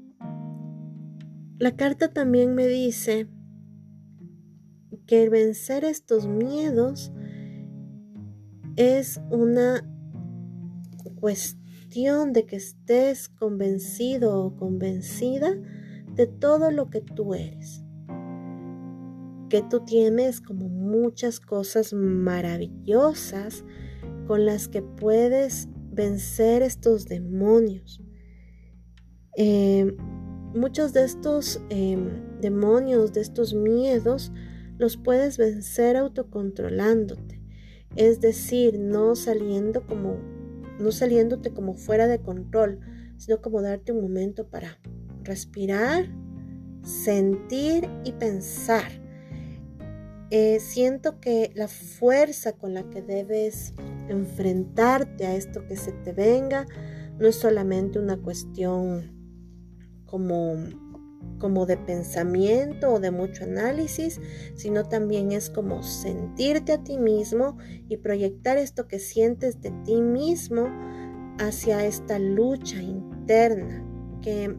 la 1.57 1.75
carta 1.77 2.11
también 2.11 2.55
me 2.55 2.67
dice 2.67 3.27
que 5.07 5.29
vencer 5.29 5.85
estos 5.85 6.27
miedos 6.27 7.13
es 8.75 9.21
una 9.31 9.89
cuestión 11.15 11.64
de 11.95 12.45
que 12.45 12.57
estés 12.57 13.29
convencido 13.29 14.43
o 14.43 14.57
convencida 14.57 15.55
de 16.13 16.27
todo 16.27 16.69
lo 16.69 16.89
que 16.89 16.99
tú 16.99 17.33
eres. 17.33 17.85
Que 19.49 19.63
tú 19.69 19.85
tienes 19.85 20.41
como 20.41 20.67
muchas 20.67 21.39
cosas 21.39 21.93
maravillosas 21.93 23.63
con 24.27 24.45
las 24.45 24.67
que 24.67 24.81
puedes 24.81 25.69
vencer 25.89 26.63
estos 26.63 27.05
demonios. 27.05 28.01
Em, 29.37 29.95
muchos 30.53 30.91
de 30.91 31.05
estos 31.05 31.61
em, 31.69 32.09
demonios, 32.41 33.13
de 33.13 33.21
estos 33.21 33.53
miedos, 33.53 34.33
los 34.77 34.97
puedes 34.97 35.37
vencer 35.37 35.95
autocontrolándote. 35.95 37.41
Es 37.95 38.19
decir, 38.19 38.77
no 38.77 39.15
saliendo 39.15 39.87
como, 39.87 40.34
no 40.79 40.91
saliéndote 40.91 41.51
como 41.53 41.73
fuera 41.75 42.07
de 42.07 42.19
control, 42.19 42.79
sino 43.17 43.41
como 43.41 43.61
darte 43.61 43.91
un 43.91 44.01
momento 44.01 44.47
para 44.49 44.79
respirar, 45.23 46.05
sentir 46.83 47.89
y 48.03 48.11
pensar. 48.13 48.91
Eh, 50.31 50.59
siento 50.59 51.19
que 51.19 51.51
la 51.55 51.67
fuerza 51.67 52.53
con 52.53 52.73
la 52.73 52.89
que 52.89 53.01
debes 53.01 53.73
enfrentarte 54.09 55.25
a 55.25 55.35
esto 55.35 55.65
que 55.67 55.77
se 55.77 55.91
te 55.91 56.13
venga 56.13 56.65
no 57.19 57.27
es 57.27 57.35
solamente 57.35 57.99
una 57.99 58.17
cuestión 58.17 59.13
como, 60.05 60.55
como 61.39 61.65
de 61.65 61.77
pensamiento 61.77 62.93
o 62.93 62.99
de 62.99 63.11
mucho 63.11 63.43
análisis, 63.43 64.19
sino 64.55 64.83
también 64.83 65.31
es 65.31 65.49
como 65.49 65.83
sentirte 65.83 66.73
a 66.73 66.83
ti 66.83 66.97
mismo 66.97 67.57
y 67.89 67.97
proyectar 67.97 68.57
esto 68.57 68.87
que 68.87 68.99
sientes 68.99 69.61
de 69.61 69.71
ti 69.83 70.01
mismo 70.01 70.67
hacia 71.37 71.85
esta 71.85 72.19
lucha 72.19 72.81
interna 72.81 73.85
que 74.21 74.55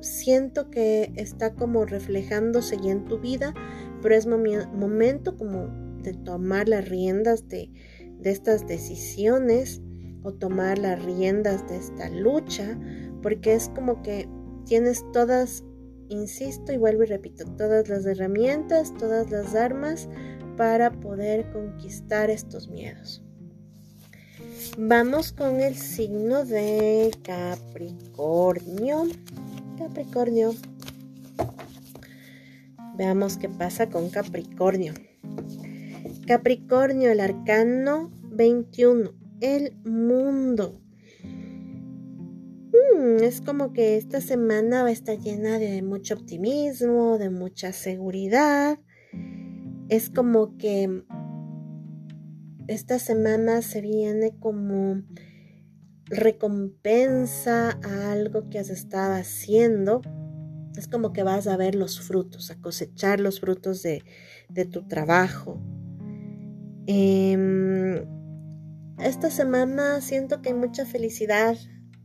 siento 0.00 0.70
que 0.70 1.12
está 1.16 1.54
como 1.54 1.84
reflejándose 1.84 2.78
ya 2.82 2.92
en 2.92 3.04
tu 3.04 3.18
vida, 3.18 3.54
pero 4.00 4.14
es 4.14 4.26
momento 4.26 5.36
como 5.36 5.68
de 6.02 6.14
tomar 6.14 6.68
las 6.68 6.88
riendas 6.88 7.48
de, 7.48 7.70
de 8.18 8.30
estas 8.30 8.66
decisiones 8.66 9.82
o 10.22 10.32
tomar 10.32 10.78
las 10.78 11.02
riendas 11.04 11.66
de 11.68 11.76
esta 11.76 12.08
lucha, 12.08 12.78
porque 13.22 13.54
es 13.54 13.68
como 13.70 14.02
que 14.02 14.28
tienes 14.64 15.04
todas, 15.12 15.64
insisto 16.08 16.72
y 16.72 16.76
vuelvo 16.76 17.04
y 17.04 17.06
repito, 17.06 17.44
todas 17.56 17.88
las 17.88 18.04
herramientas, 18.06 18.92
todas 18.98 19.30
las 19.30 19.54
armas 19.54 20.08
para 20.56 20.90
poder 20.90 21.50
conquistar 21.52 22.30
estos 22.30 22.68
miedos. 22.68 23.22
Vamos 24.76 25.32
con 25.32 25.60
el 25.60 25.76
signo 25.76 26.44
de 26.44 27.10
Capricornio. 27.22 29.06
Capricornio. 29.78 30.54
Veamos 32.96 33.36
qué 33.36 33.48
pasa 33.48 33.88
con 33.88 34.10
Capricornio. 34.10 34.94
Capricornio, 36.26 37.10
el 37.10 37.20
arcano 37.20 38.10
21, 38.30 39.12
el 39.40 39.76
mundo. 39.84 40.80
Mm, 42.74 43.22
es 43.22 43.40
como 43.40 43.72
que 43.72 43.96
esta 43.96 44.20
semana 44.20 44.82
va 44.82 44.88
a 44.88 44.92
estar 44.92 45.16
llena 45.18 45.58
de 45.60 45.82
mucho 45.82 46.14
optimismo, 46.14 47.18
de 47.18 47.30
mucha 47.30 47.72
seguridad. 47.72 48.78
Es 49.88 50.10
como 50.10 50.56
que 50.56 51.04
esta 52.66 52.98
semana 52.98 53.62
se 53.62 53.80
viene 53.80 54.36
como 54.40 55.02
recompensa 56.06 57.78
a 57.82 58.12
algo 58.12 58.48
que 58.50 58.58
has 58.58 58.70
estado 58.70 59.14
haciendo. 59.14 60.02
Es 60.76 60.88
como 60.88 61.12
que 61.12 61.22
vas 61.22 61.46
a 61.46 61.56
ver 61.56 61.76
los 61.76 62.00
frutos, 62.00 62.50
a 62.50 62.60
cosechar 62.60 63.20
los 63.20 63.38
frutos 63.38 63.82
de, 63.82 64.02
tu 64.72 64.88
trabajo. 64.88 65.60
Em, 66.88 68.04
esta 68.98 69.30
semana 69.30 70.00
siento 70.00 70.42
que 70.42 70.48
hay 70.48 70.54
mucha 70.56 70.84
felicidad 70.84 71.56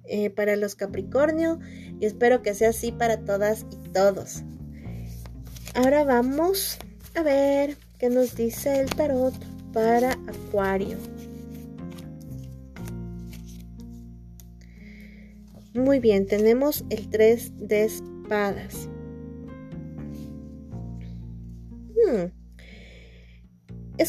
eh, 0.10 0.30
para 0.30 0.56
los 0.56 0.76
Capricornio 0.76 1.60
y 2.00 2.06
espero 2.06 2.42
que 2.42 2.54
sea 2.54 2.70
así 2.70 2.92
para 2.92 3.18
todas 3.20 3.66
y 3.72 3.90
todos. 3.90 4.44
Ahora 5.76 6.04
vamos 6.04 6.78
a 7.16 7.24
ver 7.24 7.78
qué 7.98 8.10
nos 8.10 8.36
dice 8.36 8.80
el 8.80 8.90
tarot 8.90 9.34
para 9.72 10.14
Acuario. 10.28 10.98
Muy 15.74 16.00
bien, 16.00 16.26
tenemos 16.26 16.84
el 16.90 17.10
3 17.10 17.68
de 17.68 17.86
espadas. 17.86 18.90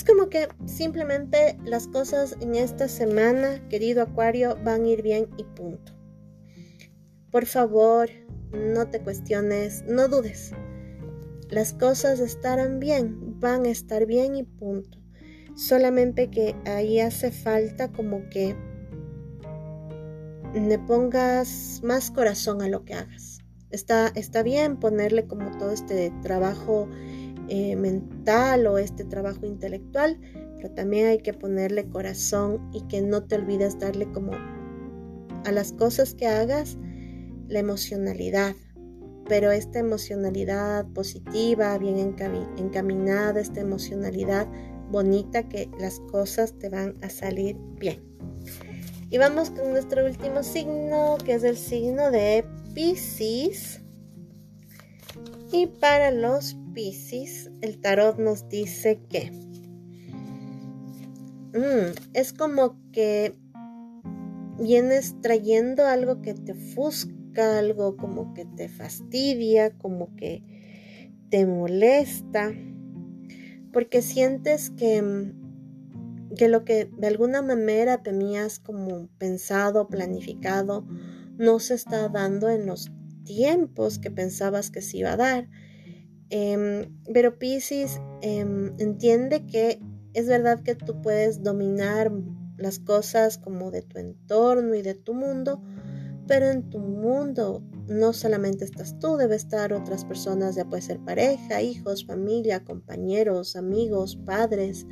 Es 0.00 0.04
como 0.04 0.30
que 0.30 0.48
simplemente 0.64 1.58
las 1.62 1.86
cosas 1.86 2.34
en 2.40 2.54
esta 2.54 2.88
semana, 2.88 3.68
querido 3.68 4.00
Acuario, 4.00 4.56
van 4.64 4.84
a 4.84 4.88
ir 4.88 5.02
bien 5.02 5.28
y 5.36 5.44
punto. 5.44 5.92
Por 7.30 7.44
favor, 7.44 8.08
no 8.50 8.88
te 8.88 9.02
cuestiones, 9.02 9.84
no 9.86 10.08
dudes. 10.08 10.52
Las 11.50 11.74
cosas 11.74 12.18
estarán 12.18 12.80
bien, 12.80 13.38
van 13.40 13.66
a 13.66 13.68
estar 13.68 14.06
bien 14.06 14.36
y 14.36 14.42
punto. 14.42 14.96
Solamente 15.54 16.30
que 16.30 16.56
ahí 16.64 16.98
hace 16.98 17.30
falta 17.30 17.92
como 17.92 18.26
que 18.30 18.56
le 20.54 20.78
pongas 20.78 21.82
más 21.84 22.10
corazón 22.10 22.62
a 22.62 22.70
lo 22.70 22.86
que 22.86 22.94
hagas. 22.94 23.40
Está, 23.68 24.08
está 24.14 24.42
bien 24.42 24.80
ponerle 24.80 25.26
como 25.26 25.50
todo 25.58 25.72
este 25.72 26.10
trabajo 26.22 26.88
eh, 27.52 27.74
mental 27.74 28.66
o 28.68 28.78
este 28.78 29.04
trabajo 29.04 29.44
intelectual, 29.44 30.20
pero 30.56 30.70
también 30.70 31.08
hay 31.08 31.18
que 31.18 31.32
ponerle 31.34 31.88
corazón 31.88 32.70
y 32.72 32.82
que 32.82 33.02
no 33.02 33.24
te 33.24 33.34
olvides 33.34 33.76
darle 33.78 34.10
como 34.12 34.32
a 35.44 35.52
las 35.52 35.72
cosas 35.72 36.14
que 36.14 36.28
hagas 36.28 36.78
la 37.48 37.58
emocionalidad, 37.58 38.54
pero 39.28 39.50
esta 39.50 39.80
emocionalidad 39.80 40.86
positiva, 40.94 41.76
bien 41.78 41.98
encaminada, 42.56 43.40
esta 43.40 43.60
emocionalidad 43.60 44.46
bonita 44.88 45.48
que 45.48 45.68
las 45.80 45.98
cosas 45.98 46.56
te 46.56 46.68
van 46.68 46.96
a 47.02 47.10
salir 47.10 47.56
bien. 47.80 48.00
Y 49.10 49.18
vamos 49.18 49.50
con 49.50 49.72
nuestro 49.72 50.06
último 50.06 50.44
signo, 50.44 51.18
que 51.24 51.34
es 51.34 51.42
el 51.42 51.56
signo 51.56 52.12
de 52.12 52.44
Pisces. 52.74 53.80
Y 55.50 55.66
para 55.66 56.12
los 56.12 56.56
Pisces, 56.72 57.50
el 57.60 57.80
tarot 57.80 58.18
nos 58.18 58.48
dice 58.48 59.00
que 59.08 59.30
mm, 61.54 62.14
es 62.14 62.32
como 62.32 62.76
que 62.92 63.36
vienes 64.58 65.20
trayendo 65.20 65.86
algo 65.86 66.22
que 66.22 66.34
te 66.34 66.52
ofusca, 66.52 67.58
algo 67.58 67.96
como 67.96 68.34
que 68.34 68.44
te 68.44 68.68
fastidia, 68.68 69.76
como 69.78 70.14
que 70.16 70.42
te 71.30 71.46
molesta, 71.46 72.52
porque 73.72 74.02
sientes 74.02 74.70
que 74.70 75.00
mm, 75.02 75.40
que 76.36 76.48
lo 76.48 76.64
que 76.64 76.88
de 76.96 77.06
alguna 77.06 77.42
manera 77.42 78.02
tenías 78.02 78.58
como 78.58 79.08
pensado, 79.18 79.88
planificado, 79.88 80.86
no 81.36 81.58
se 81.58 81.74
está 81.74 82.08
dando 82.08 82.48
en 82.48 82.66
los 82.66 82.92
tiempos 83.24 83.98
que 83.98 84.10
pensabas 84.10 84.70
que 84.70 84.82
se 84.82 84.98
iba 84.98 85.12
a 85.12 85.16
dar. 85.16 85.48
Em, 86.30 86.96
pero 87.12 87.38
Pisces 87.38 88.00
em, 88.22 88.72
entiende 88.78 89.46
que 89.46 89.80
es 90.14 90.26
verdad 90.26 90.62
que 90.62 90.74
tú 90.74 91.00
puedes 91.02 91.42
dominar 91.42 92.12
las 92.56 92.78
cosas 92.78 93.38
como 93.38 93.70
de 93.70 93.82
tu 93.82 93.98
entorno 93.98 94.74
y 94.74 94.82
de 94.82 94.94
tu 94.94 95.14
mundo, 95.14 95.62
pero 96.26 96.46
en 96.50 96.70
tu 96.70 96.78
mundo 96.78 97.62
no 97.88 98.12
solamente 98.12 98.64
estás 98.64 98.98
tú, 98.98 99.16
debe 99.16 99.34
estar 99.34 99.72
otras 99.72 100.04
personas, 100.04 100.54
ya 100.54 100.64
puede 100.64 100.82
ser 100.82 101.00
pareja, 101.00 101.62
hijos, 101.62 102.06
familia, 102.06 102.64
compañeros, 102.64 103.56
amigos, 103.56 104.16
padres, 104.16 104.86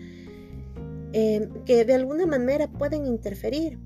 Em, 1.12 1.64
que 1.64 1.84
de 1.84 1.94
alguna 1.94 2.26
manera 2.26 2.70
pueden 2.70 3.06
interferir. 3.06 3.78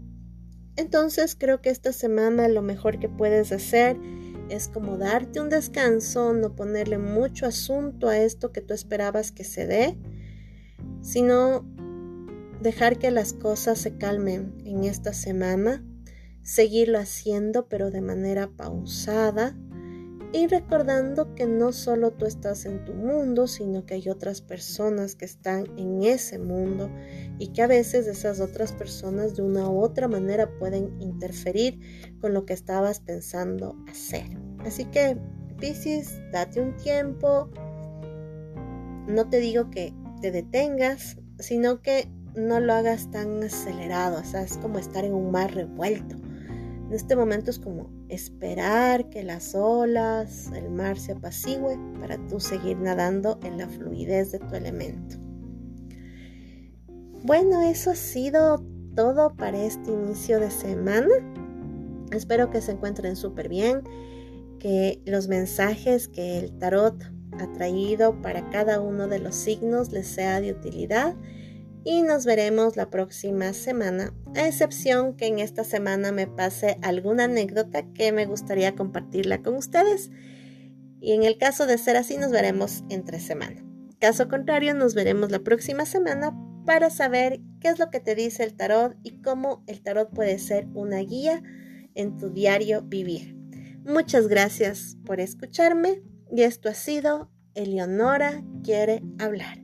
Entonces 0.76 1.36
creo 1.36 1.60
que 1.60 1.70
esta 1.70 1.92
semana 1.92 2.48
lo 2.48 2.62
mejor 2.62 2.98
que 2.98 3.08
puedes 3.08 3.52
hacer 3.52 3.96
es 4.52 4.68
como 4.68 4.98
darte 4.98 5.40
un 5.40 5.48
descanso, 5.48 6.34
no 6.34 6.54
ponerle 6.54 6.98
mucho 6.98 7.46
asunto 7.46 8.08
a 8.08 8.18
esto 8.18 8.52
que 8.52 8.60
tú 8.60 8.74
esperabas 8.74 9.32
que 9.32 9.44
se 9.44 9.66
dé, 9.66 9.96
sino 11.00 11.64
dejar 12.60 12.98
que 12.98 13.10
las 13.10 13.32
cosas 13.32 13.78
se 13.78 13.96
calmen 13.96 14.54
en 14.64 14.84
esta 14.84 15.14
semana, 15.14 15.84
seguirlo 16.42 16.98
haciendo 16.98 17.66
pero 17.68 17.90
de 17.90 18.02
manera 18.02 18.48
pausada 18.48 19.56
y 20.32 20.46
recordando 20.46 21.34
que 21.34 21.46
no 21.46 21.72
solo 21.72 22.12
tú 22.12 22.24
estás 22.24 22.64
en 22.64 22.84
tu 22.84 22.94
mundo, 22.94 23.46
sino 23.46 23.84
que 23.84 23.94
hay 23.94 24.08
otras 24.08 24.40
personas 24.40 25.14
que 25.14 25.26
están 25.26 25.66
en 25.78 26.02
ese 26.02 26.38
mundo 26.38 26.90
y 27.38 27.48
que 27.48 27.62
a 27.62 27.66
veces 27.66 28.06
esas 28.06 28.40
otras 28.40 28.72
personas 28.72 29.36
de 29.36 29.42
una 29.42 29.68
u 29.68 29.80
otra 29.80 30.08
manera 30.08 30.58
pueden 30.58 30.98
interferir 31.00 32.16
con 32.20 32.32
lo 32.32 32.46
que 32.46 32.54
estabas 32.54 33.00
pensando 33.00 33.76
hacer. 33.88 34.41
Así 34.66 34.84
que, 34.86 35.16
Piscis, 35.58 36.20
date 36.32 36.60
un 36.60 36.76
tiempo. 36.76 37.48
No 39.06 39.28
te 39.28 39.40
digo 39.40 39.70
que 39.70 39.92
te 40.20 40.30
detengas, 40.30 41.16
sino 41.38 41.82
que 41.82 42.08
no 42.34 42.60
lo 42.60 42.72
hagas 42.72 43.10
tan 43.10 43.42
acelerado, 43.42 44.20
o 44.20 44.24
sea, 44.24 44.42
es 44.42 44.56
como 44.58 44.78
estar 44.78 45.04
en 45.04 45.12
un 45.12 45.30
mar 45.30 45.54
revuelto. 45.54 46.16
En 46.16 46.92
este 46.92 47.16
momento 47.16 47.50
es 47.50 47.58
como 47.58 47.90
esperar 48.08 49.08
que 49.08 49.22
las 49.22 49.54
olas, 49.54 50.50
el 50.54 50.70
mar 50.70 50.98
se 50.98 51.12
apacigüe 51.12 51.78
para 52.00 52.18
tú 52.28 52.38
seguir 52.38 52.78
nadando 52.78 53.38
en 53.42 53.58
la 53.58 53.68
fluidez 53.68 54.32
de 54.32 54.38
tu 54.38 54.54
elemento. 54.54 55.16
Bueno, 57.24 57.62
eso 57.62 57.92
ha 57.92 57.96
sido 57.96 58.62
todo 58.94 59.34
para 59.34 59.56
este 59.56 59.90
inicio 59.90 60.38
de 60.38 60.50
semana. 60.50 61.08
Espero 62.10 62.50
que 62.50 62.60
se 62.60 62.72
encuentren 62.72 63.16
súper 63.16 63.48
bien, 63.48 63.82
que 64.62 65.02
los 65.06 65.26
mensajes 65.26 66.06
que 66.06 66.38
el 66.38 66.56
tarot 66.56 66.94
ha 67.32 67.52
traído 67.52 68.22
para 68.22 68.48
cada 68.50 68.80
uno 68.80 69.08
de 69.08 69.18
los 69.18 69.34
signos 69.34 69.90
les 69.90 70.06
sea 70.06 70.40
de 70.40 70.52
utilidad 70.52 71.16
y 71.82 72.02
nos 72.02 72.24
veremos 72.24 72.76
la 72.76 72.88
próxima 72.88 73.54
semana, 73.54 74.14
a 74.36 74.46
excepción 74.46 75.16
que 75.16 75.26
en 75.26 75.40
esta 75.40 75.64
semana 75.64 76.12
me 76.12 76.28
pase 76.28 76.78
alguna 76.80 77.24
anécdota 77.24 77.92
que 77.92 78.12
me 78.12 78.24
gustaría 78.24 78.76
compartirla 78.76 79.42
con 79.42 79.56
ustedes. 79.56 80.12
Y 81.00 81.10
en 81.10 81.24
el 81.24 81.38
caso 81.38 81.66
de 81.66 81.78
ser 81.78 81.96
así, 81.96 82.16
nos 82.16 82.30
veremos 82.30 82.84
entre 82.88 83.18
semana. 83.18 83.64
Caso 83.98 84.28
contrario, 84.28 84.74
nos 84.74 84.94
veremos 84.94 85.32
la 85.32 85.40
próxima 85.40 85.86
semana 85.86 86.38
para 86.64 86.88
saber 86.88 87.40
qué 87.58 87.66
es 87.66 87.80
lo 87.80 87.90
que 87.90 87.98
te 87.98 88.14
dice 88.14 88.44
el 88.44 88.54
tarot 88.54 88.96
y 89.02 89.20
cómo 89.22 89.64
el 89.66 89.82
tarot 89.82 90.08
puede 90.14 90.38
ser 90.38 90.68
una 90.74 90.98
guía 90.98 91.42
en 91.96 92.16
tu 92.16 92.30
diario 92.30 92.82
vivir. 92.82 93.41
Muchas 93.84 94.28
gracias 94.28 94.96
por 95.04 95.20
escucharme 95.20 96.02
y 96.30 96.42
esto 96.42 96.68
ha 96.68 96.74
sido 96.74 97.30
Eleonora 97.54 98.42
quiere 98.62 99.02
hablar. 99.18 99.61